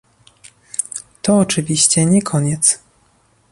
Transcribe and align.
To 1.21 1.33
oczywiście 1.37 2.05
nie 2.05 2.21
koniec 2.21 2.79